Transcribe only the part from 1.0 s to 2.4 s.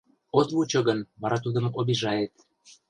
вара тудым обижает.